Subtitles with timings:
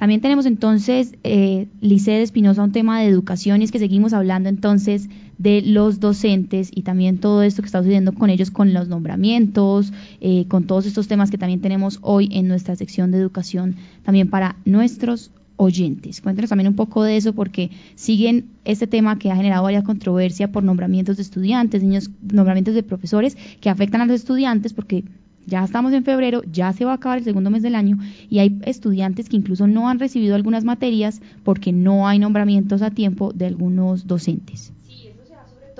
[0.00, 4.48] También tenemos entonces, eh, Liceo Espinosa, un tema de educación y es que seguimos hablando
[4.48, 8.88] entonces de los docentes y también todo esto que está sucediendo con ellos, con los
[8.88, 9.92] nombramientos,
[10.22, 14.30] eh, con todos estos temas que también tenemos hoy en nuestra sección de educación, también
[14.30, 16.22] para nuestros oyentes.
[16.22, 20.50] Cuéntenos también un poco de eso porque siguen este tema que ha generado varias controversia
[20.50, 25.04] por nombramientos de estudiantes, niños, nombramientos de profesores que afectan a los estudiantes porque
[25.50, 27.98] ya estamos en febrero, ya se va a acabar el segundo mes del año
[28.30, 32.90] y hay estudiantes que incluso no han recibido algunas materias porque no hay nombramientos a
[32.90, 34.72] tiempo de algunos docentes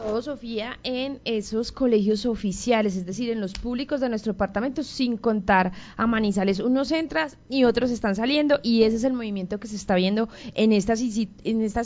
[0.02, 5.16] todo, Sofía, en esos colegios oficiales, es decir, en los públicos de nuestro departamento, sin
[5.16, 6.60] contar a Manizales.
[6.60, 10.28] Unos entran y otros están saliendo y ese es el movimiento que se está viendo
[10.54, 11.00] en estas,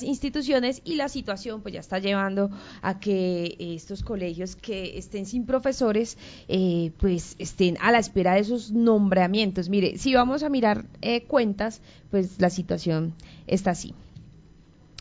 [0.02, 2.50] instituciones y la situación pues ya está llevando
[2.82, 6.16] a que estos colegios que estén sin profesores
[6.48, 9.68] eh, pues estén a la espera de esos nombramientos.
[9.68, 13.14] Mire, si vamos a mirar eh, cuentas, pues la situación
[13.46, 13.94] está así.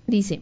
[0.08, 0.42] Dice,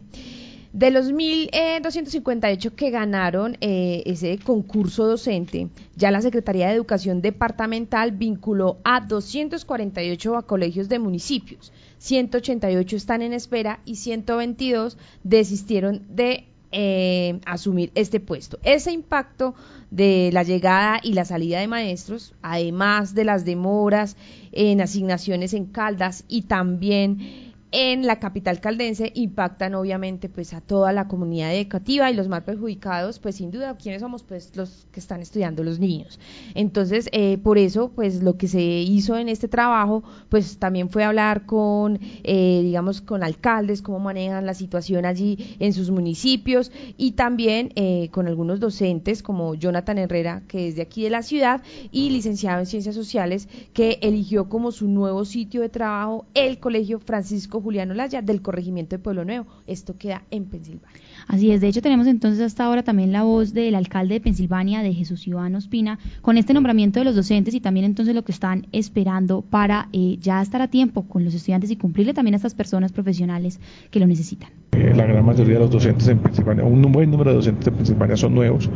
[0.72, 7.20] de los 1.258 eh, que ganaron eh, ese concurso docente, ya la Secretaría de Educación
[7.20, 16.02] Departamental vinculó a 248 a colegios de municipios, 188 están en espera y 122 desistieron
[16.08, 18.58] de eh, asumir este puesto.
[18.62, 19.54] Ese impacto
[19.90, 24.16] de la llegada y la salida de maestros, además de las demoras
[24.52, 30.92] en asignaciones en Caldas y también en la capital caldense impactan obviamente pues a toda
[30.92, 35.00] la comunidad educativa y los más perjudicados pues sin duda quiénes somos pues los que
[35.00, 36.20] están estudiando los niños.
[36.54, 41.02] Entonces eh, por eso pues lo que se hizo en este trabajo pues también fue
[41.02, 47.12] hablar con eh, digamos con alcaldes cómo manejan la situación allí en sus municipios y
[47.12, 51.62] también eh, con algunos docentes como Jonathan Herrera que es de aquí de la ciudad
[51.90, 56.98] y licenciado en ciencias sociales que eligió como su nuevo sitio de trabajo el colegio
[56.98, 59.46] Francisco Juliano Laya del corregimiento de Pueblo Nuevo.
[59.66, 61.00] Esto queda en Pensilvania.
[61.28, 64.82] Así es, de hecho tenemos entonces hasta ahora también la voz del alcalde de Pensilvania,
[64.82, 68.32] de Jesús Iván Ospina, con este nombramiento de los docentes y también entonces lo que
[68.32, 72.36] están esperando para eh, ya estar a tiempo con los estudiantes y cumplirle también a
[72.36, 74.50] estas personas profesionales que lo necesitan.
[74.72, 77.72] Eh, la gran mayoría de los docentes en Pensilvania, un buen número de docentes de
[77.72, 78.68] Pensilvania son nuevos,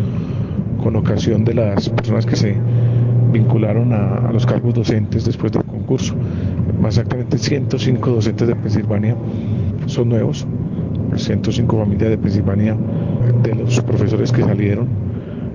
[0.83, 2.57] con ocasión de las personas que se
[3.33, 6.15] vincularon a, los cargos docentes después del concurso.
[6.87, 9.17] Más exactamente 105 docentes de Pensilvania
[9.87, 10.47] son nuevos,
[11.17, 12.77] 105 familias de Pensilvania
[13.43, 14.87] de los profesores que salieron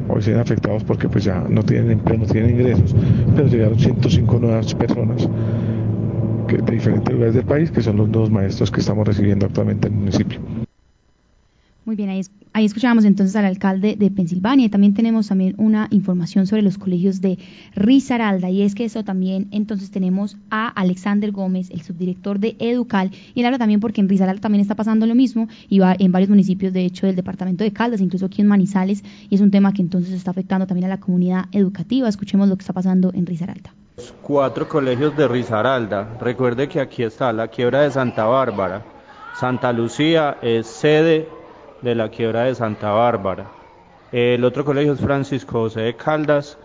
[0.10, 2.94] hoy se ven afectados porque pues ya no tienen empleo, no tienen ingresos,
[3.34, 5.30] pero llegaron 105 nuevas personas
[6.50, 9.94] de diferentes lugares del país que son los nuevos maestros que estamos recibiendo actualmente en
[9.94, 10.38] el municipio.
[11.86, 12.24] Muy bien, ahí,
[12.54, 16.78] ahí escuchábamos entonces al alcalde de Pensilvania y también tenemos también una información sobre los
[16.78, 17.38] colegios de
[17.76, 23.12] Risaralda y es que eso también entonces tenemos a Alexander Gómez, el subdirector de Educal
[23.34, 26.12] y él habla también porque en Risaralda también está pasando lo mismo y va en
[26.12, 29.52] varios municipios de hecho del departamento de Caldas, incluso aquí en Manizales y es un
[29.52, 32.10] tema que entonces está afectando también a la comunidad educativa.
[32.10, 33.74] Escuchemos lo que está pasando en Risaralda.
[34.22, 36.18] Cuatro colegios de Risaralda.
[36.20, 38.84] Recuerde que aquí está la quiebra de Santa Bárbara.
[39.40, 41.28] Santa Lucía es sede
[41.82, 43.48] de la quiebra de Santa Bárbara.
[44.12, 46.58] El otro colegio es Francisco José de Caldas,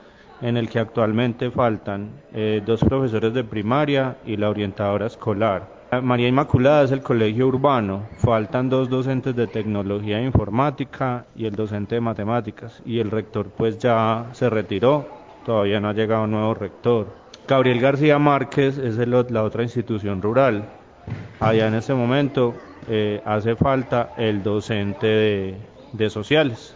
[0.43, 5.77] en el que actualmente faltan eh, dos profesores de primaria y la orientadora escolar.
[6.03, 11.55] María Inmaculada es el colegio urbano, faltan dos docentes de tecnología e informática y el
[11.55, 15.09] docente de matemáticas y el rector pues ya se retiró,
[15.47, 17.07] todavía no ha llegado un nuevo rector.
[17.47, 20.65] Gabriel García Márquez es la otra institución rural.
[21.39, 22.55] Allá en este momento
[22.89, 25.57] eh, hace falta el docente de,
[25.93, 26.75] de sociales.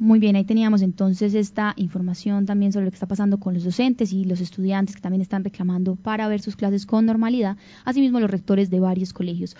[0.00, 3.64] Muy bien, ahí teníamos entonces esta información también sobre lo que está pasando con los
[3.64, 8.20] docentes y los estudiantes que también están reclamando para ver sus clases con normalidad, asimismo
[8.20, 9.56] los rectores de varios colegios.